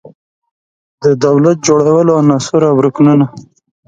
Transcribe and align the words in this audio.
د 1.03 1.05
دولت 1.25 1.57
جوړولو 1.67 2.11
عناصر 2.21 2.61
او 2.71 2.75
رکنونه 2.85 3.25